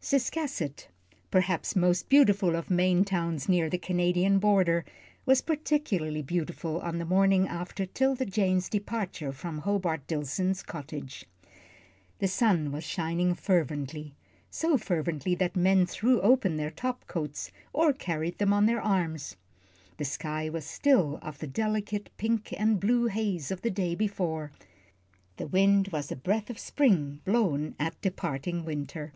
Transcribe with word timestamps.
Ciscasset, 0.00 0.86
perhaps 1.32 1.74
most 1.74 2.08
beautiful 2.08 2.54
of 2.54 2.70
Maine 2.70 3.04
towns 3.04 3.48
near 3.48 3.68
the 3.68 3.76
Canadian 3.76 4.38
border, 4.38 4.84
was 5.26 5.42
particularly 5.42 6.22
beautiful 6.22 6.78
on 6.80 6.98
the 6.98 7.04
morning 7.04 7.48
after 7.48 7.84
'Tilda 7.84 8.24
Jane's 8.24 8.68
departure 8.68 9.32
from 9.32 9.58
Hobart 9.58 10.06
Dillson's 10.06 10.62
cottage. 10.62 11.24
The 12.20 12.28
sun 12.28 12.70
was 12.70 12.86
still 12.86 13.02
shining 13.04 13.34
fervently 13.34 14.14
so 14.48 14.78
fervently 14.78 15.34
that 15.34 15.56
men 15.56 15.86
threw 15.86 16.20
open 16.20 16.56
their 16.56 16.70
top 16.70 17.08
coats 17.08 17.50
or 17.72 17.92
carried 17.92 18.38
them 18.38 18.52
on 18.52 18.66
their 18.66 18.80
arms; 18.80 19.34
the 19.96 20.04
sky 20.04 20.48
was 20.48 20.64
still 20.64 21.18
of 21.20 21.40
the 21.40 21.48
delicate 21.48 22.10
pink 22.16 22.52
and 22.56 22.78
blue 22.78 23.06
haze 23.06 23.50
of 23.50 23.62
the 23.62 23.70
day 23.72 23.96
before, 23.96 24.52
the 25.36 25.48
wind 25.48 25.88
was 25.88 26.12
a 26.12 26.16
breath 26.16 26.48
of 26.48 26.60
spring 26.60 27.20
blown 27.24 27.74
at 27.80 28.00
departing 28.00 28.64
winter. 28.64 29.12